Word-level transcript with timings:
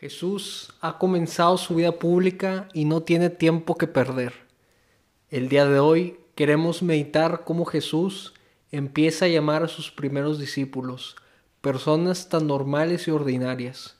Jesús 0.00 0.72
ha 0.80 0.96
comenzado 0.96 1.58
su 1.58 1.74
vida 1.74 1.90
pública 1.90 2.68
y 2.72 2.84
no 2.84 3.02
tiene 3.02 3.30
tiempo 3.30 3.76
que 3.76 3.88
perder. 3.88 4.32
El 5.28 5.48
día 5.48 5.66
de 5.66 5.80
hoy 5.80 6.20
queremos 6.36 6.82
meditar 6.82 7.42
cómo 7.44 7.64
Jesús 7.64 8.32
empieza 8.70 9.24
a 9.24 9.28
llamar 9.28 9.64
a 9.64 9.68
sus 9.68 9.90
primeros 9.90 10.38
discípulos, 10.38 11.16
personas 11.60 12.28
tan 12.28 12.46
normales 12.46 13.08
y 13.08 13.10
ordinarias. 13.10 13.96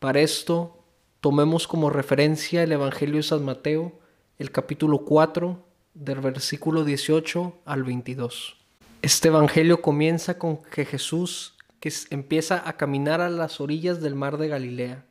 Para 0.00 0.20
esto, 0.20 0.78
tomemos 1.20 1.68
como 1.68 1.90
referencia 1.90 2.64
el 2.64 2.72
Evangelio 2.72 3.16
de 3.16 3.22
San 3.22 3.44
Mateo, 3.44 3.92
el 4.38 4.50
capítulo 4.50 5.04
4, 5.04 5.64
del 5.94 6.20
versículo 6.20 6.84
18 6.84 7.60
al 7.64 7.84
22. 7.84 8.56
Este 9.00 9.28
Evangelio 9.28 9.80
comienza 9.80 10.38
con 10.38 10.56
que 10.56 10.84
Jesús 10.84 11.53
que 11.84 11.92
empieza 12.08 12.66
a 12.66 12.78
caminar 12.78 13.20
a 13.20 13.28
las 13.28 13.60
orillas 13.60 14.00
del 14.00 14.14
mar 14.14 14.38
de 14.38 14.48
Galilea. 14.48 15.04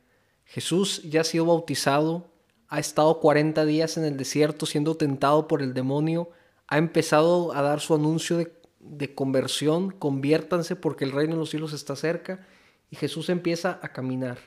Jesús 0.44 1.02
ya 1.04 1.20
ha 1.20 1.24
sido 1.24 1.46
bautizado, 1.46 2.32
ha 2.66 2.80
estado 2.80 3.20
40 3.20 3.64
días 3.64 3.96
en 3.96 4.04
el 4.04 4.16
desierto 4.16 4.66
siendo 4.66 4.96
tentado 4.96 5.46
por 5.46 5.62
el 5.62 5.72
demonio, 5.72 6.30
ha 6.66 6.78
empezado 6.78 7.54
a 7.54 7.62
dar 7.62 7.78
su 7.78 7.94
anuncio 7.94 8.38
de, 8.38 8.52
de 8.80 9.14
conversión, 9.14 9.92
conviértanse 9.92 10.74
porque 10.74 11.04
el 11.04 11.12
reino 11.12 11.34
de 11.34 11.38
los 11.38 11.50
cielos 11.50 11.72
está 11.72 11.94
cerca, 11.94 12.44
y 12.90 12.96
Jesús 12.96 13.28
empieza 13.28 13.78
a 13.80 13.92
caminar. 13.92 14.38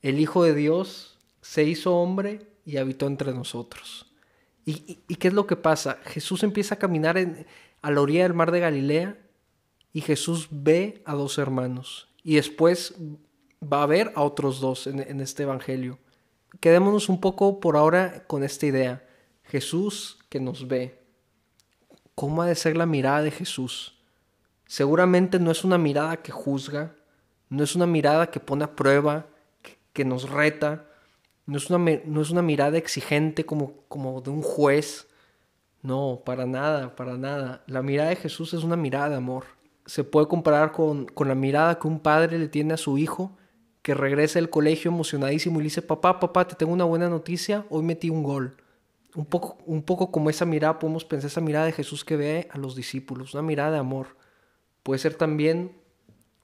El 0.00 0.20
Hijo 0.20 0.44
de 0.44 0.54
Dios 0.54 1.18
se 1.42 1.64
hizo 1.64 1.96
hombre 1.96 2.46
y 2.64 2.78
habitó 2.78 3.06
entre 3.06 3.34
nosotros. 3.34 4.10
¿Y, 4.64 5.00
y, 5.06 5.16
qué 5.16 5.28
es 5.28 5.34
lo 5.34 5.46
que 5.46 5.56
pasa? 5.56 5.98
Jesús 6.04 6.44
empieza 6.44 6.76
a 6.76 6.78
caminar 6.78 7.18
a 7.82 7.90
la 7.90 8.00
orilla 8.00 8.22
del 8.22 8.32
mar 8.32 8.52
de 8.52 8.60
Galilea 8.60 9.18
y 9.92 10.00
Jesús 10.00 10.48
ve 10.50 11.02
a 11.04 11.14
dos 11.14 11.38
hermanos 11.38 12.08
y 12.24 12.36
después 12.36 12.94
va 13.62 13.82
a 13.82 13.86
ver 13.86 14.12
a 14.14 14.22
otros 14.22 14.60
dos 14.60 14.86
en, 14.86 15.20
este 15.20 15.42
Evangelio. 15.42 15.98
Quedémonos 16.60 17.08
un 17.08 17.20
poco 17.20 17.60
por 17.60 17.76
ahora 17.76 18.24
con 18.26 18.42
esta 18.42 18.66
idea. 18.66 19.06
Jesús 19.44 20.18
que 20.28 20.40
nos 20.40 20.66
ve. 20.66 21.00
¿Cómo 22.14 22.42
ha 22.42 22.46
de 22.46 22.54
ser 22.54 22.76
la 22.76 22.86
mirada 22.86 23.22
de 23.22 23.30
Jesús? 23.30 23.98
Seguramente 24.66 25.38
no 25.38 25.50
es 25.50 25.64
una 25.64 25.78
mirada 25.78 26.16
que 26.18 26.32
juzga, 26.32 26.94
no 27.48 27.62
es 27.62 27.74
una 27.74 27.86
mirada 27.86 28.30
que 28.30 28.40
pone 28.40 28.64
a 28.64 28.74
prueba, 28.74 29.26
que, 29.92 30.04
nos 30.04 30.30
reta, 30.30 30.86
no 31.46 31.58
es, 31.58 31.68
una, 31.68 32.00
no 32.06 32.22
es 32.22 32.30
una 32.30 32.42
mirada 32.42 32.78
exigente 32.78 33.44
como, 33.44 33.82
como 33.88 34.20
de 34.22 34.30
un 34.30 34.42
juez. 34.42 35.08
No, 35.82 36.22
para 36.24 36.46
nada, 36.46 36.94
para 36.94 37.16
nada. 37.18 37.62
La 37.66 37.82
mirada 37.82 38.10
de 38.10 38.16
Jesús 38.16 38.54
es 38.54 38.62
una 38.62 38.76
mirada 38.76 39.10
de 39.10 39.16
amor 39.16 39.44
se 39.86 40.04
puede 40.04 40.28
comparar 40.28 40.72
con, 40.72 41.06
la 41.16 41.34
mirada 41.34 41.78
que 41.78 41.88
un 41.88 42.00
padre 42.00 42.38
le 42.38 42.48
tiene 42.48 42.74
a 42.74 42.76
su 42.76 42.98
hijo 42.98 43.36
que 43.82 43.94
regresa 43.94 44.38
del 44.38 44.50
colegio 44.50 44.90
emocionadísimo 44.90 45.58
y 45.58 45.62
le 45.62 45.64
dice, 45.64 45.82
papá, 45.82 46.20
papá, 46.20 46.46
te 46.46 46.54
tengo 46.54 46.72
una 46.72 46.84
buena 46.84 47.08
noticia, 47.08 47.66
hoy 47.68 47.82
metí 47.82 48.10
un 48.10 48.22
gol. 48.22 48.56
Un 49.14 49.26
poco, 49.26 49.58
un 49.66 49.82
poco 49.82 50.12
como 50.12 50.30
esa 50.30 50.44
mirada, 50.44 50.78
podemos 50.78 51.04
pensar 51.04 51.28
esa 51.28 51.40
mirada 51.40 51.66
de 51.66 51.72
Jesús 51.72 52.04
que 52.04 52.16
ve 52.16 52.48
a 52.52 52.58
los 52.58 52.76
discípulos, 52.76 53.34
una 53.34 53.42
mirada 53.42 53.72
de 53.72 53.78
amor. 53.78 54.16
Puede 54.84 55.00
ser 55.00 55.14
también 55.14 55.72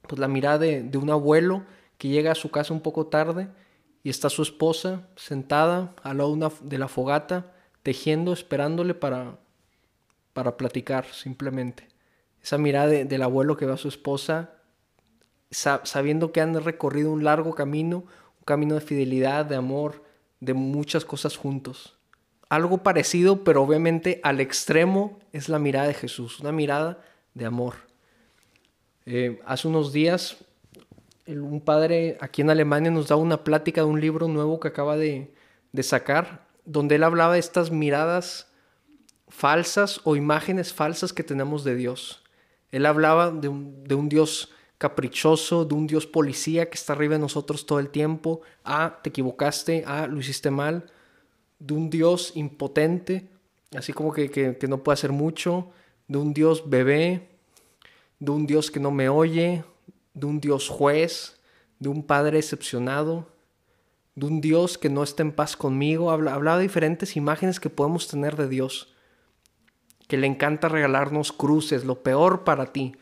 pues, 0.07 0.19
la 0.19 0.27
mirada 0.27 0.57
de, 0.57 0.83
de 0.83 0.97
un 0.97 1.09
abuelo 1.09 1.63
que 1.97 2.09
llega 2.09 2.33
a 2.33 2.35
su 2.35 2.51
casa 2.51 2.73
un 2.73 2.81
poco 2.81 3.07
tarde 3.07 3.47
y 4.03 4.09
está 4.09 4.29
su 4.29 4.41
esposa 4.41 5.07
sentada 5.15 5.95
al 6.03 6.17
lado 6.17 6.29
una, 6.29 6.51
de 6.61 6.77
la 6.77 6.87
fogata, 6.87 7.53
tejiendo, 7.83 8.33
esperándole 8.33 8.93
para, 8.93 9.39
para 10.33 10.57
platicar 10.57 11.05
simplemente. 11.05 11.87
Esa 12.43 12.57
mirada 12.57 12.87
del 12.87 13.21
abuelo 13.21 13.57
que 13.57 13.65
ve 13.65 13.73
a 13.73 13.77
su 13.77 13.87
esposa, 13.87 14.51
sabiendo 15.51 16.31
que 16.31 16.41
han 16.41 16.63
recorrido 16.63 17.11
un 17.11 17.23
largo 17.23 17.55
camino, 17.55 17.97
un 17.97 18.45
camino 18.45 18.75
de 18.75 18.81
fidelidad, 18.81 19.45
de 19.45 19.55
amor, 19.55 20.03
de 20.39 20.53
muchas 20.53 21.05
cosas 21.05 21.35
juntos. 21.35 21.97
Algo 22.49 22.79
parecido, 22.79 23.43
pero 23.43 23.61
obviamente 23.61 24.19
al 24.23 24.39
extremo, 24.39 25.19
es 25.33 25.49
la 25.49 25.59
mirada 25.59 25.87
de 25.87 25.93
Jesús, 25.93 26.39
una 26.39 26.51
mirada 26.51 27.03
de 27.33 27.45
amor. 27.45 27.75
Eh, 29.05 29.39
hace 29.45 29.67
unos 29.67 29.91
días, 29.93 30.37
un 31.27 31.61
padre 31.61 32.17
aquí 32.21 32.41
en 32.41 32.49
Alemania 32.49 32.91
nos 32.91 33.07
daba 33.07 33.21
una 33.21 33.43
plática 33.43 33.81
de 33.81 33.87
un 33.87 34.01
libro 34.01 34.27
nuevo 34.27 34.59
que 34.59 34.67
acaba 34.67 34.97
de, 34.97 35.33
de 35.71 35.83
sacar, 35.83 36.47
donde 36.65 36.95
él 36.95 37.03
hablaba 37.03 37.33
de 37.33 37.39
estas 37.39 37.71
miradas 37.71 38.47
falsas 39.27 40.01
o 40.03 40.15
imágenes 40.15 40.73
falsas 40.73 41.13
que 41.13 41.23
tenemos 41.23 41.63
de 41.63 41.75
Dios. 41.75 42.23
Él 42.71 42.85
hablaba 42.85 43.31
de 43.31 43.47
un, 43.47 44.09
Dios 44.09 44.51
caprichoso, 44.77 45.65
de 45.65 45.75
un 45.75 45.87
Dios 45.87 46.05
policía 46.05 46.69
que 46.69 46.75
está 46.75 46.93
arriba 46.93 47.15
de 47.15 47.19
nosotros 47.19 47.65
todo 47.65 47.79
el 47.79 47.89
tiempo. 47.89 48.41
Ah, 48.63 48.99
te 49.01 49.09
equivocaste, 49.09 49.83
ah, 49.87 50.07
lo 50.07 50.19
hiciste 50.19 50.51
mal. 50.51 50.91
De 51.59 51.73
un 51.73 51.89
Dios 51.89 52.33
impotente, 52.35 53.27
así 53.75 53.91
como 53.91 54.13
que, 54.13 54.29
que, 54.29 54.67
no 54.67 54.83
puede 54.83 54.93
hacer 54.93 55.11
mucho. 55.11 55.69
De 56.07 56.17
un 56.17 56.33
Dios 56.33 56.69
bebé, 56.69 57.29
de 58.19 58.31
un 58.31 58.45
Dios 58.45 58.71
que 58.71 58.79
no 58.79 58.91
me 58.91 59.09
oye, 59.09 59.63
de 60.13 60.25
un 60.25 60.39
Dios 60.39 60.69
juez, 60.69 61.39
de 61.79 61.89
un 61.89 62.03
Padre 62.03 62.37
decepcionado, 62.37 63.27
de 64.15 64.25
un 64.25 64.41
Dios 64.41 64.77
que 64.77 64.89
no 64.89 65.03
está 65.03 65.23
en 65.23 65.31
paz 65.31 65.57
conmigo. 65.57 66.11
hablaba 66.11 66.57
de 66.57 66.63
diferentes 66.63 67.15
imágenes 67.15 67.59
que 67.59 67.69
podemos 67.69 68.07
tener 68.07 68.35
de 68.35 68.47
Dios 68.47 68.93
que 70.09 70.17
le 70.17 70.25
encanta 70.25 70.67
regalarnos 70.67 71.31
cruces, 71.31 71.85
lo 71.85 72.01
peor 72.01 72.43
para 72.43 72.73
ti. 72.73 72.95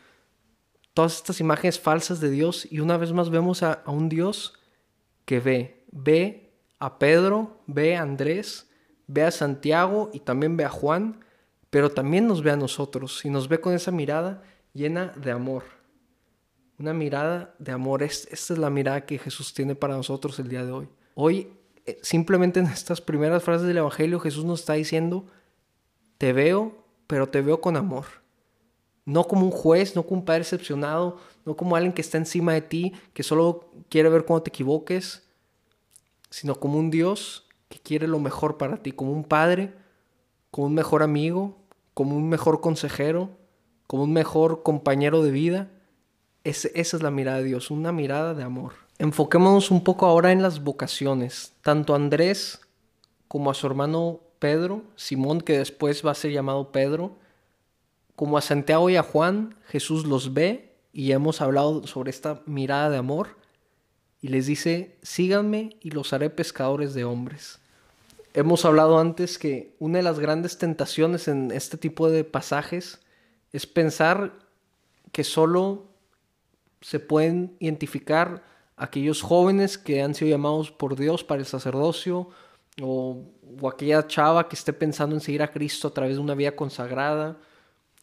Todas 0.92 1.16
estas 1.16 1.40
imágenes 1.40 1.80
falsas 1.80 2.20
de 2.20 2.28
Dios 2.28 2.68
y 2.70 2.80
una 2.80 2.98
vez 2.98 3.14
más 3.14 3.30
vemos 3.30 3.62
a, 3.62 3.82
un 3.86 4.10
Dios 4.10 4.60
que 5.24 5.40
ve, 5.40 5.86
ve 5.90 6.52
a 6.78 6.98
Pedro, 6.98 7.62
ve 7.66 7.96
a 7.96 8.02
Andrés, 8.02 8.68
ve 9.06 9.22
a 9.22 9.30
Santiago 9.30 10.10
y 10.12 10.20
también 10.20 10.58
ve 10.58 10.66
a 10.66 10.68
Juan, 10.68 11.24
pero 11.70 11.90
también 11.90 12.26
nos 12.26 12.42
ve 12.42 12.50
a 12.50 12.56
nosotros 12.56 13.24
y 13.24 13.30
nos 13.30 13.48
ve 13.48 13.58
con 13.58 13.72
esa 13.72 13.90
mirada 13.90 14.42
llena 14.74 15.06
de 15.16 15.30
amor. 15.30 15.64
Una 16.78 16.92
mirada 16.92 17.54
de 17.58 17.72
amor. 17.72 18.02
Esta 18.02 18.34
es 18.34 18.58
la 18.58 18.68
mirada 18.68 19.06
que 19.06 19.18
Jesús 19.18 19.54
tiene 19.54 19.74
para 19.74 19.96
nosotros 19.96 20.38
el 20.40 20.48
día 20.48 20.62
de 20.62 20.72
hoy. 20.72 20.88
Hoy, 21.14 21.54
eh, 21.86 21.98
simplemente 22.02 22.60
en 22.60 22.66
estas 22.66 23.00
primeras 23.00 23.42
frases 23.42 23.66
del 23.66 23.78
Evangelio, 23.78 24.20
Jesús 24.20 24.44
nos 24.44 24.60
está 24.60 24.74
diciendo, 24.74 25.24
te 26.18 26.34
veo 26.34 26.86
pero 27.08 27.28
te 27.28 27.40
veo 27.40 27.60
con 27.60 27.76
amor. 27.76 28.04
No 29.04 29.24
como 29.24 29.44
un 29.44 29.50
juez, 29.50 29.96
no 29.96 30.04
como 30.04 30.20
un 30.20 30.24
padre 30.24 30.42
excepcionado, 30.42 31.16
no 31.44 31.56
como 31.56 31.74
alguien 31.74 31.92
que 31.92 32.02
está 32.02 32.18
encima 32.18 32.52
de 32.52 32.60
ti, 32.60 32.92
que 33.14 33.24
solo 33.24 33.72
quiere 33.88 34.10
ver 34.10 34.24
cuando 34.24 34.44
te 34.44 34.50
equivoques, 34.50 35.26
sino 36.30 36.54
como 36.60 36.78
un 36.78 36.90
Dios 36.90 37.48
que 37.68 37.80
quiere 37.80 38.06
lo 38.06 38.20
mejor 38.20 38.58
para 38.58 38.76
ti, 38.76 38.92
como 38.92 39.12
un 39.12 39.24
padre, 39.24 39.74
como 40.50 40.66
un 40.66 40.74
mejor 40.74 41.02
amigo, 41.02 41.56
como 41.94 42.14
un 42.14 42.28
mejor 42.28 42.60
consejero, 42.60 43.30
como 43.86 44.04
un 44.04 44.12
mejor 44.12 44.62
compañero 44.62 45.22
de 45.22 45.30
vida. 45.30 45.70
esa 46.44 46.68
es 46.74 47.02
la 47.02 47.10
mirada 47.10 47.38
de 47.38 47.44
Dios, 47.44 47.70
una 47.70 47.92
mirada 47.92 48.34
de 48.34 48.44
amor. 48.44 48.74
Enfoquémonos 48.98 49.70
un 49.70 49.82
poco 49.82 50.06
ahora 50.06 50.32
en 50.32 50.42
las 50.42 50.62
vocaciones. 50.62 51.54
Tanto 51.62 51.94
Andrés 51.94 52.60
como 53.26 53.50
a 53.50 53.54
su 53.54 53.66
hermano 53.66 54.20
Pedro, 54.38 54.82
Simón 54.96 55.40
que 55.40 55.58
después 55.58 56.04
va 56.04 56.12
a 56.12 56.14
ser 56.14 56.32
llamado 56.32 56.72
Pedro, 56.72 57.16
como 58.16 58.36
a 58.36 58.40
Santiago 58.40 58.90
y 58.90 58.96
a 58.96 59.02
Juan, 59.02 59.54
Jesús 59.66 60.04
los 60.04 60.34
ve 60.34 60.74
y 60.92 61.12
hemos 61.12 61.40
hablado 61.40 61.86
sobre 61.86 62.10
esta 62.10 62.42
mirada 62.46 62.90
de 62.90 62.96
amor 62.96 63.36
y 64.20 64.28
les 64.28 64.46
dice, 64.46 64.96
síganme 65.02 65.76
y 65.80 65.90
los 65.90 66.12
haré 66.12 66.28
pescadores 66.28 66.94
de 66.94 67.04
hombres. 67.04 67.60
Hemos 68.34 68.64
hablado 68.64 68.98
antes 68.98 69.38
que 69.38 69.74
una 69.78 69.98
de 69.98 70.02
las 70.02 70.18
grandes 70.18 70.58
tentaciones 70.58 71.28
en 71.28 71.50
este 71.50 71.76
tipo 71.76 72.10
de 72.10 72.24
pasajes 72.24 73.00
es 73.52 73.66
pensar 73.66 74.32
que 75.12 75.24
solo 75.24 75.86
se 76.80 77.00
pueden 77.00 77.56
identificar 77.60 78.42
aquellos 78.76 79.22
jóvenes 79.22 79.78
que 79.78 80.02
han 80.02 80.14
sido 80.14 80.30
llamados 80.30 80.70
por 80.70 80.96
Dios 80.96 81.24
para 81.24 81.40
el 81.40 81.46
sacerdocio 81.46 82.28
o, 82.80 83.24
aquella 83.68 84.06
chava 84.06 84.48
que 84.48 84.56
esté 84.56 84.72
pensando 84.72 85.14
en 85.14 85.20
seguir 85.20 85.42
a 85.42 85.50
Cristo 85.50 85.88
a 85.88 85.94
través 85.94 86.16
de 86.16 86.22
una 86.22 86.34
vida 86.34 86.54
consagrada. 86.54 87.38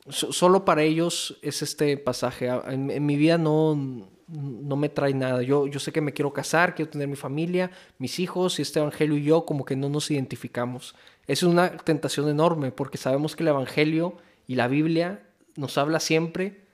solo 0.10 0.66
para 0.66 0.84
ellos 0.84 1.38
es 1.42 1.62
este 1.62 1.98
pasaje. 1.98 2.48
En, 2.68 3.06
mi 3.06 3.16
vida 3.16 3.38
no, 3.38 4.10
no 4.28 4.76
me 4.76 4.90
trae 4.90 5.14
nada. 5.14 5.42
Yo, 5.42 5.68
yo 5.68 5.80
sé 5.80 5.92
que 5.92 6.02
me 6.02 6.14
quiero 6.14 6.34
casar, 6.34 6.76
quiero 6.76 6.92
tener 6.92 7.08
mi 7.08 7.16
familia, 7.16 7.72
mis 7.98 8.20
hijos, 8.20 8.60
y 8.60 8.62
este 8.62 8.80
Evangelio 8.80 9.18
y 9.18 9.24
yo 9.24 9.46
como 9.46 9.66
que 9.66 9.76
no 9.76 9.90
nos 9.90 10.12
identificamos. 10.12 10.96
Es 11.28 11.44
una 11.44 11.78
tentación 11.78 12.30
enorme 12.30 12.72
porque 12.72 12.98
sabemos 12.98 13.36
que 13.36 13.44
el 13.44 13.50
Evangelio 13.50 14.18
y 14.48 14.56
la 14.56 14.68
Biblia 14.68 15.24
nos 15.56 15.78
habla 15.78 16.00
siempre 16.00 16.66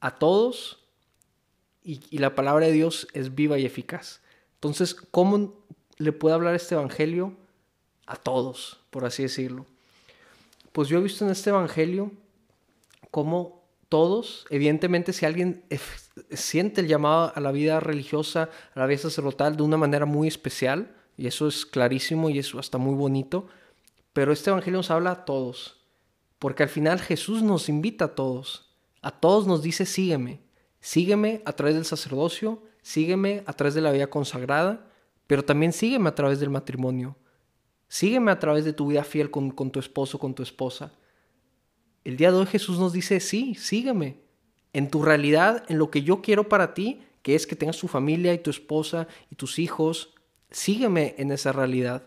a 0.00 0.16
todos 0.16 0.80
y, 1.82 2.00
y 2.10 2.18
la 2.18 2.34
palabra 2.34 2.66
de 2.66 2.72
Dios 2.72 3.06
es 3.12 3.34
viva 3.34 3.58
y 3.58 3.66
eficaz. 3.66 4.22
Entonces, 4.54 4.94
¿cómo 4.94 5.63
le 5.96 6.12
puede 6.12 6.34
hablar 6.34 6.54
este 6.54 6.74
evangelio 6.74 7.34
a 8.06 8.16
todos, 8.16 8.80
por 8.90 9.04
así 9.04 9.22
decirlo. 9.22 9.66
Pues 10.72 10.88
yo 10.88 10.98
he 10.98 11.02
visto 11.02 11.24
en 11.24 11.30
este 11.30 11.50
evangelio 11.50 12.10
cómo 13.10 13.62
todos, 13.88 14.44
evidentemente 14.50 15.12
si 15.12 15.24
alguien 15.24 15.64
siente 16.32 16.80
el 16.80 16.88
llamado 16.88 17.32
a 17.34 17.40
la 17.40 17.52
vida 17.52 17.78
religiosa, 17.80 18.50
a 18.74 18.80
la 18.80 18.86
vida 18.86 18.98
sacerdotal 18.98 19.56
de 19.56 19.62
una 19.62 19.76
manera 19.76 20.04
muy 20.04 20.26
especial, 20.26 20.94
y 21.16 21.26
eso 21.26 21.46
es 21.46 21.64
clarísimo 21.64 22.28
y 22.28 22.38
eso 22.38 22.58
hasta 22.58 22.78
muy 22.78 22.94
bonito, 22.94 23.46
pero 24.12 24.32
este 24.32 24.50
Evangelio 24.50 24.78
nos 24.78 24.90
habla 24.90 25.10
a 25.12 25.24
todos, 25.24 25.76
porque 26.38 26.64
al 26.64 26.68
final 26.68 27.00
Jesús 27.00 27.42
nos 27.42 27.68
invita 27.68 28.06
a 28.06 28.14
todos, 28.14 28.70
a 29.00 29.10
todos 29.10 29.46
nos 29.46 29.62
dice 29.62 29.86
sígueme, 29.86 30.40
sígueme 30.80 31.42
a 31.44 31.52
través 31.52 31.74
del 31.74 31.84
sacerdocio, 31.84 32.62
sígueme 32.82 33.44
a 33.46 33.52
través 33.52 33.74
de 33.74 33.80
la 33.80 33.92
vida 33.92 34.08
consagrada, 34.08 34.86
pero 35.26 35.44
también 35.44 35.72
sígueme 35.72 36.08
a 36.08 36.14
través 36.14 36.40
del 36.40 36.50
matrimonio, 36.50 37.16
sígueme 37.88 38.30
a 38.30 38.38
través 38.38 38.64
de 38.64 38.72
tu 38.72 38.88
vida 38.88 39.04
fiel 39.04 39.30
con, 39.30 39.50
con 39.50 39.70
tu 39.70 39.80
esposo, 39.80 40.18
con 40.18 40.34
tu 40.34 40.42
esposa. 40.42 40.92
El 42.04 42.16
día 42.16 42.30
de 42.30 42.38
hoy 42.38 42.46
Jesús 42.46 42.78
nos 42.78 42.92
dice, 42.92 43.20
sí, 43.20 43.54
sígueme, 43.54 44.24
en 44.74 44.90
tu 44.90 45.02
realidad, 45.02 45.64
en 45.68 45.78
lo 45.78 45.90
que 45.90 46.02
yo 46.02 46.20
quiero 46.20 46.48
para 46.48 46.74
ti, 46.74 47.00
que 47.22 47.34
es 47.34 47.46
que 47.46 47.56
tengas 47.56 47.78
tu 47.78 47.88
familia 47.88 48.34
y 48.34 48.38
tu 48.38 48.50
esposa 48.50 49.08
y 49.30 49.36
tus 49.36 49.58
hijos, 49.58 50.12
sígueme 50.50 51.14
en 51.16 51.32
esa 51.32 51.52
realidad. 51.52 52.02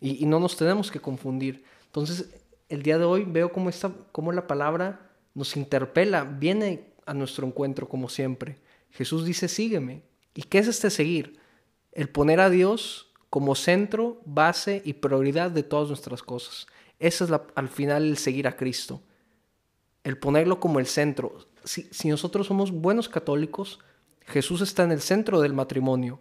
Y, 0.00 0.26
no 0.26 0.38
nos 0.38 0.56
tenemos 0.56 0.90
que 0.90 1.00
confundir. 1.00 1.64
Entonces, 1.86 2.28
el 2.68 2.82
día 2.82 2.98
de 2.98 3.04
hoy 3.04 3.24
veo 3.24 3.50
cómo, 3.50 3.70
esta, 3.70 3.92
cómo 4.12 4.32
la 4.32 4.46
palabra 4.46 5.10
nos 5.34 5.56
interpela, 5.56 6.24
viene 6.24 6.92
a 7.06 7.14
nuestro 7.14 7.46
encuentro 7.46 7.88
como 7.88 8.08
siempre. 8.08 8.58
Jesús 8.90 9.24
dice, 9.24 9.48
sígueme. 9.48 10.02
¿Y 10.34 10.42
qué 10.42 10.58
es 10.58 10.68
este 10.68 10.90
seguir? 10.90 11.37
El 11.98 12.08
poner 12.08 12.38
a 12.38 12.48
Dios 12.48 13.10
como 13.28 13.56
centro, 13.56 14.20
base 14.24 14.82
y 14.84 14.92
prioridad 14.92 15.50
de 15.50 15.64
todas 15.64 15.88
nuestras 15.88 16.22
cosas. 16.22 16.68
Ese 17.00 17.24
es 17.24 17.30
al 17.56 17.68
final 17.68 18.04
el 18.04 18.18
seguir 18.18 18.46
a 18.46 18.54
Cristo. 18.54 19.02
El 20.04 20.16
ponerlo 20.16 20.60
como 20.60 20.78
el 20.78 20.86
centro. 20.86 21.36
Si, 21.64 21.88
si 21.90 22.08
nosotros 22.08 22.46
somos 22.46 22.70
buenos 22.70 23.08
católicos, 23.08 23.80
Jesús 24.26 24.60
está 24.60 24.84
en 24.84 24.92
el 24.92 25.00
centro 25.00 25.40
del 25.40 25.54
matrimonio. 25.54 26.20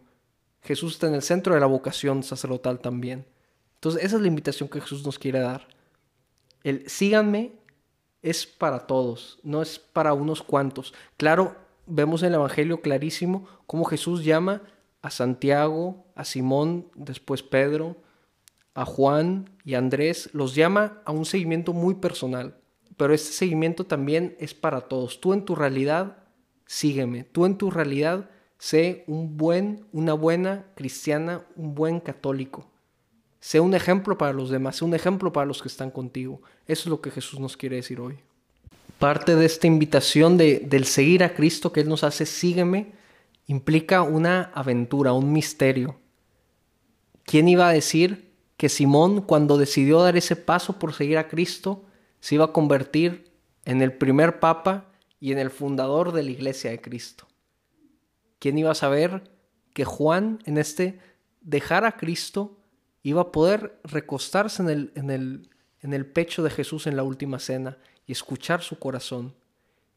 Jesús 0.63 0.93
está 0.93 1.09
en 1.09 1.13
el 1.13 1.21
centro 1.21 1.53
de 1.53 1.59
la 1.59 1.67
vocación 1.67 2.23
sacerdotal 2.23 2.79
también. 2.79 3.27
Entonces, 3.75 4.03
esa 4.03 4.15
es 4.15 4.21
la 4.23 4.29
invitación 4.29 4.69
que 4.69 4.81
Jesús 4.81 5.05
nos 5.05 5.19
quiere 5.19 5.41
dar. 5.41 5.67
El 6.63 6.89
síganme 6.89 7.51
es 8.23 8.47
para 8.47 8.87
todos, 8.87 9.37
no 9.43 9.61
es 9.61 9.77
para 9.77 10.13
unos 10.13 10.41
cuantos. 10.41 10.95
Claro, 11.17 11.55
vemos 11.85 12.23
en 12.23 12.29
el 12.29 12.33
Evangelio 12.33 12.81
clarísimo 12.81 13.47
cómo 13.67 13.85
Jesús 13.85 14.25
llama 14.25 14.63
a 15.01 15.09
Santiago, 15.09 16.05
a 16.15 16.25
Simón, 16.25 16.87
después 16.95 17.43
Pedro, 17.43 17.97
a 18.73 18.85
Juan 18.85 19.49
y 19.63 19.75
Andrés, 19.75 20.29
los 20.33 20.55
llama 20.55 21.01
a 21.05 21.11
un 21.11 21.25
seguimiento 21.25 21.73
muy 21.73 21.95
personal. 21.95 22.57
Pero 22.97 23.13
este 23.13 23.31
seguimiento 23.31 23.85
también 23.85 24.35
es 24.39 24.53
para 24.53 24.81
todos. 24.81 25.21
Tú 25.21 25.33
en 25.33 25.45
tu 25.45 25.55
realidad, 25.55 26.17
sígueme. 26.65 27.23
Tú 27.23 27.45
en 27.45 27.57
tu 27.57 27.71
realidad, 27.71 28.29
sé 28.57 29.03
un 29.07 29.37
buen, 29.37 29.85
una 29.91 30.13
buena 30.13 30.65
cristiana, 30.75 31.45
un 31.55 31.75
buen 31.75 31.99
católico. 31.99 32.67
Sé 33.39 33.59
un 33.59 33.75
ejemplo 33.75 34.17
para 34.17 34.33
los 34.33 34.49
demás, 34.49 34.77
sé 34.77 34.85
un 34.85 34.95
ejemplo 34.95 35.31
para 35.31 35.45
los 35.45 35.61
que 35.61 35.67
están 35.67 35.91
contigo. 35.91 36.41
Eso 36.67 36.83
es 36.83 36.87
lo 36.87 37.01
que 37.01 37.11
Jesús 37.11 37.39
nos 37.39 37.55
quiere 37.55 37.77
decir 37.77 37.99
hoy. 37.99 38.17
Parte 38.99 39.35
de 39.35 39.45
esta 39.45 39.67
invitación 39.67 40.37
de, 40.37 40.59
del 40.59 40.85
seguir 40.85 41.23
a 41.23 41.33
Cristo 41.33 41.71
que 41.71 41.81
Él 41.81 41.89
nos 41.89 42.03
hace, 42.03 42.25
sígueme, 42.25 42.93
implica 43.47 44.03
una 44.03 44.51
aventura, 44.53 45.13
un 45.13 45.31
misterio. 45.31 45.99
¿Quién 47.23 47.47
iba 47.47 47.67
a 47.67 47.73
decir 47.73 48.33
que 48.57 48.69
Simón, 48.69 49.21
cuando 49.21 49.57
decidió 49.57 50.01
dar 50.01 50.17
ese 50.17 50.35
paso 50.35 50.77
por 50.79 50.93
seguir 50.93 51.17
a 51.17 51.27
Cristo, 51.27 51.85
se 52.19 52.35
iba 52.35 52.45
a 52.45 52.53
convertir 52.53 53.31
en 53.65 53.81
el 53.81 53.93
primer 53.93 54.39
papa 54.39 54.85
y 55.19 55.31
en 55.31 55.39
el 55.39 55.49
fundador 55.49 56.11
de 56.11 56.23
la 56.23 56.31
iglesia 56.31 56.71
de 56.71 56.81
Cristo? 56.81 57.27
¿Quién 58.39 58.57
iba 58.57 58.71
a 58.71 58.75
saber 58.75 59.31
que 59.73 59.85
Juan, 59.85 60.39
en 60.45 60.57
este 60.57 60.99
dejar 61.41 61.85
a 61.85 61.97
Cristo, 61.97 62.57
iba 63.01 63.21
a 63.21 63.31
poder 63.31 63.79
recostarse 63.83 64.61
en 64.61 64.69
el, 64.69 64.91
en 64.95 65.09
el, 65.09 65.49
en 65.81 65.93
el 65.93 66.05
pecho 66.05 66.43
de 66.43 66.49
Jesús 66.49 66.87
en 66.87 66.97
la 66.97 67.03
última 67.03 67.39
cena 67.39 67.77
y 68.05 68.11
escuchar 68.11 68.61
su 68.61 68.77
corazón? 68.77 69.33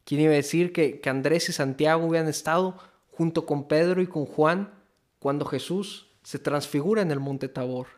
¿Quién 0.05 0.21
iba 0.21 0.33
a 0.33 0.37
decir 0.37 0.73
que, 0.73 1.01
que 1.01 1.11
Andrés 1.11 1.49
y 1.49 1.53
Santiago 1.53 2.07
hubieran 2.07 2.29
estado 2.29 2.77
junto 3.21 3.45
con 3.45 3.69
Pedro 3.69 4.01
y 4.01 4.07
con 4.07 4.25
Juan 4.25 4.73
cuando 5.19 5.45
Jesús 5.45 6.09
se 6.23 6.39
transfigura 6.39 7.03
en 7.03 7.11
el 7.11 7.21
monte 7.21 7.51
Tabor? 7.51 7.89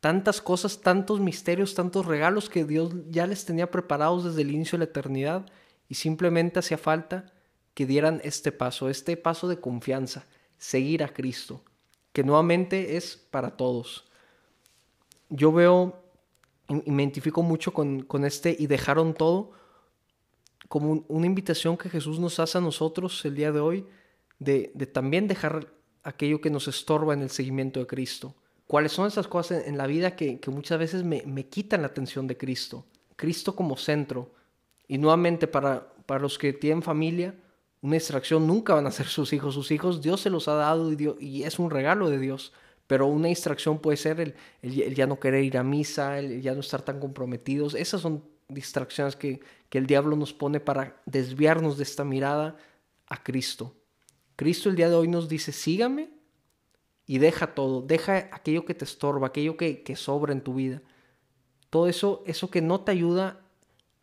Tantas 0.00 0.40
cosas, 0.40 0.80
tantos 0.80 1.20
misterios, 1.20 1.74
tantos 1.74 2.06
regalos 2.06 2.48
que 2.48 2.64
Dios 2.64 2.94
ya 3.10 3.26
les 3.26 3.44
tenía 3.44 3.70
preparados 3.70 4.24
desde 4.24 4.40
el 4.40 4.52
inicio 4.52 4.78
de 4.78 4.86
la 4.86 4.90
eternidad 4.90 5.44
y 5.90 5.96
simplemente 5.96 6.58
hacía 6.58 6.78
falta 6.78 7.34
que 7.74 7.84
dieran 7.84 8.22
este 8.24 8.50
paso, 8.50 8.88
este 8.88 9.18
paso 9.18 9.46
de 9.46 9.60
confianza, 9.60 10.24
seguir 10.56 11.02
a 11.02 11.12
Cristo, 11.12 11.62
que 12.14 12.24
nuevamente 12.24 12.96
es 12.96 13.18
para 13.30 13.58
todos. 13.58 14.06
Yo 15.28 15.52
veo 15.52 16.02
y 16.70 16.90
me 16.90 17.02
identifico 17.02 17.42
mucho 17.42 17.74
con, 17.74 18.24
este 18.24 18.56
y 18.58 18.68
dejaron 18.68 19.12
todo 19.12 19.50
como 20.68 21.04
una 21.08 21.26
invitación 21.26 21.76
que 21.76 21.90
Jesús 21.90 22.18
nos 22.18 22.40
hace 22.40 22.56
a 22.56 22.62
nosotros 22.62 23.22
el 23.26 23.34
día 23.34 23.52
de 23.52 23.60
hoy 23.60 23.86
de, 24.38 24.68
también 24.92 25.28
dejar 25.28 25.68
aquello 26.02 26.40
que 26.40 26.50
nos 26.50 26.68
estorba 26.68 27.14
en 27.14 27.22
el 27.22 27.30
seguimiento 27.30 27.80
de 27.80 27.86
Cristo. 27.86 28.34
¿Cuáles 28.66 28.92
son 28.92 29.06
esas 29.06 29.28
cosas 29.28 29.66
en, 29.66 29.76
la 29.76 29.86
vida 29.86 30.16
que, 30.16 30.40
muchas 30.48 30.78
veces 30.78 31.04
me, 31.04 31.22
me, 31.26 31.46
quitan 31.46 31.82
la 31.82 31.88
atención 31.88 32.26
de 32.26 32.36
Cristo? 32.36 32.84
Cristo 33.16 33.54
como 33.54 33.76
centro. 33.76 34.32
Y 34.88 34.98
nuevamente 34.98 35.46
para, 35.46 35.92
para 36.06 36.20
los 36.20 36.38
que 36.38 36.52
tienen 36.52 36.82
familia, 36.82 37.34
una 37.82 37.94
distracción 37.94 38.46
nunca 38.46 38.74
van 38.74 38.86
a 38.86 38.90
ser 38.90 39.06
sus 39.08 39.32
hijos. 39.32 39.54
Sus 39.54 39.70
hijos 39.70 40.02
Dios 40.02 40.20
se 40.20 40.30
los 40.30 40.48
ha 40.48 40.54
dado 40.54 40.92
y, 40.92 41.16
y 41.20 41.42
es 41.44 41.58
un 41.58 41.70
regalo 41.70 42.10
de 42.10 42.18
Dios. 42.18 42.52
Pero 42.86 43.06
una 43.06 43.28
distracción 43.28 43.78
puede 43.78 43.96
ser 43.96 44.20
el, 44.20 44.34
el, 44.62 44.94
ya 44.94 45.06
no 45.06 45.18
querer 45.18 45.42
ir 45.44 45.56
a 45.56 45.62
misa, 45.62 46.18
el 46.18 46.42
ya 46.42 46.52
no 46.52 46.60
estar 46.60 46.82
tan 46.82 47.00
comprometidos. 47.00 47.74
Esas 47.74 48.02
son 48.02 48.24
distracciones 48.48 49.16
que, 49.16 49.40
que 49.68 49.78
el 49.78 49.86
diablo 49.86 50.16
nos 50.16 50.32
pone 50.32 50.60
para 50.60 51.00
desviarnos 51.06 51.78
de 51.78 51.82
esta 51.82 52.04
mirada 52.04 52.56
a 53.06 53.22
Cristo. 53.22 53.74
Cristo 54.36 54.68
el 54.68 54.76
día 54.76 54.88
de 54.88 54.96
hoy 54.96 55.08
nos 55.08 55.28
dice, 55.28 55.52
sígame 55.52 56.10
y 57.06 57.18
deja 57.18 57.54
todo, 57.54 57.82
deja 57.82 58.28
aquello 58.32 58.64
que 58.64 58.74
te 58.74 58.84
estorba, 58.84 59.28
aquello 59.28 59.56
que, 59.56 59.82
que 59.82 59.96
sobra 59.96 60.32
en 60.32 60.40
tu 60.40 60.54
vida. 60.54 60.82
Todo 61.70 61.88
eso, 61.88 62.22
eso 62.26 62.50
que 62.50 62.62
no 62.62 62.80
te 62.80 62.92
ayuda 62.92 63.44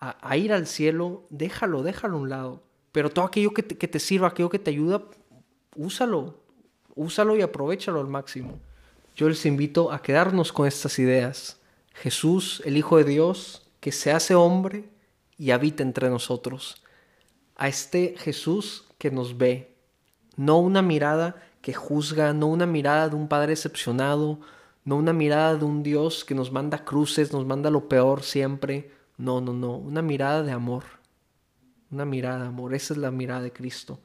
a, 0.01 0.36
ir 0.36 0.51
al 0.51 0.66
cielo, 0.66 1.28
déjalo, 1.30 1.83
déjalo 1.83 2.18
a 2.18 2.19
un 2.22 2.30
lado. 2.30 2.63
Pero 2.92 3.12
todo 3.12 3.24
aquello 3.24 3.54
que 3.54 3.63
te, 3.63 4.00
sirva, 4.00 4.30
aquello 4.30 4.50
que 4.50 4.60
te 4.60 4.72
ayuda, 4.72 5.04
úsalo. 5.75 6.42
Úsalo 6.95 7.38
y 7.38 7.42
aprovechalo 7.42 8.01
al 8.01 8.07
máximo. 8.07 8.60
Yo 9.16 9.30
les 9.30 9.45
invito 9.45 9.92
a 9.92 10.02
quedarnos 10.02 10.52
con 10.52 10.68
estas 10.68 10.97
ideas. 11.00 11.61
Jesús, 11.94 12.61
el 12.66 12.78
Hijo 12.78 12.97
de 12.97 13.04
Dios, 13.04 13.71
que 13.80 13.92
se 13.92 14.11
hace 14.11 14.33
hombre 14.35 14.90
y 15.38 15.52
habita 15.52 15.83
entre 15.83 16.09
nosotros. 16.09 16.83
A 17.56 17.68
este 17.68 18.16
Jesús 18.18 18.85
que 18.97 19.11
nos 19.11 19.38
ve. 19.38 19.78
No 20.42 20.60
una 20.60 20.81
mirada 20.81 21.36
que 21.62 21.74
juzga, 21.74 22.33
no 22.33 22.48
una 22.48 22.66
mirada 22.66 23.10
de 23.10 23.16
un 23.16 23.28
Padre 23.28 23.50
decepcionado, 23.50 24.40
no 24.83 24.98
una 24.98 25.14
mirada 25.14 25.56
de 25.56 25.66
un 25.66 25.83
Dios 25.83 26.26
que 26.26 26.36
nos 26.36 26.52
manda 26.52 26.83
cruces, 26.83 27.31
nos 27.31 27.45
manda 27.45 27.69
lo 27.69 27.88
peor 27.88 28.24
siempre. 28.24 28.92
No, 29.18 29.42
no, 29.42 29.54
no, 29.54 29.76
una 29.76 30.02
mirada 30.02 30.42
de 30.42 30.52
amor 30.52 30.83
una 31.92 32.06
mirada, 32.06 32.48
amor. 32.48 32.74
Esa 32.74 32.94
es 32.94 32.98
la 32.98 33.12
mirada 33.12 33.42
de 33.42 33.52
Cristo. 33.52 34.00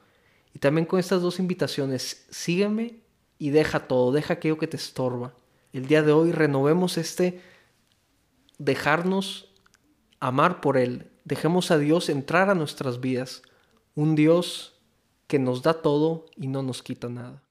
Y 0.53 0.59
también 0.59 0.87
con 0.87 0.99
estas 0.99 1.23
dos 1.23 1.39
invitaciones, 1.39 2.27
sígueme 2.31 3.01
y 3.39 3.51
deja 3.51 3.87
todo, 3.87 4.13
deja 4.13 4.35
aquello 4.35 4.59
que 4.59 4.67
te 4.67 4.77
estorba. 4.77 5.35
El 5.73 5.87
día 5.87 6.03
de 6.03 6.13
hoy 6.13 6.33
renovemos 6.33 6.99
este 6.99 7.41
dejarnos 8.59 9.53
amar 10.21 10.61
por 10.61 10.77
Él. 10.77 11.11
Dejemos 11.25 11.71
a 11.71 11.79
Dios 11.79 12.09
entrar 12.09 12.51
a 12.51 12.55
nuestras 12.55 13.01
vidas. 13.01 13.43
Un 13.95 14.15
Dios 14.15 14.76
que 15.27 15.39
nos 15.39 15.63
da 15.63 15.75
todo 15.83 16.27
y 16.37 16.49
no 16.49 16.63
nos 16.63 16.83
quita 16.83 17.09
nada. 17.09 17.46